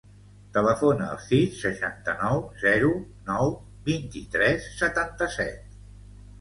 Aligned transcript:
Telefona 0.53 1.09
al 1.15 1.19
sis, 1.25 1.59
seixanta-nou, 1.65 2.41
zero, 2.65 2.91
nou, 3.29 3.55
vint-i-tres, 3.93 4.69
setanta-set. 4.83 5.81